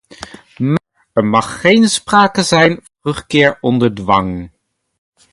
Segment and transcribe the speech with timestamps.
[0.57, 4.51] Maar er mag geen sprake zijn van terugkeer onder dwang.